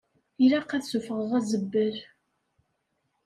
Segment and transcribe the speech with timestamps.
[0.43, 1.97] Ilaq ad ssufɣeɣ azebbal.